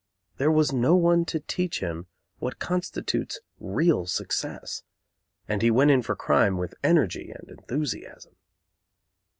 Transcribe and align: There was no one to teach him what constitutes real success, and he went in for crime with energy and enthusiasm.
There 0.37 0.49
was 0.51 0.73
no 0.73 0.95
one 0.95 1.25
to 1.25 1.41
teach 1.41 1.79
him 1.79 2.07
what 2.39 2.57
constitutes 2.57 3.39
real 3.59 4.07
success, 4.07 4.81
and 5.47 5.61
he 5.61 5.69
went 5.69 5.91
in 5.91 6.01
for 6.01 6.15
crime 6.15 6.57
with 6.57 6.73
energy 6.83 7.29
and 7.29 7.47
enthusiasm. 7.49 8.35